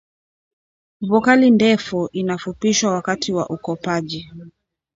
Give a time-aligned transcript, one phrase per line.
[1.01, 4.29] vokali ndefu inafupishwa wakati wa ukopaji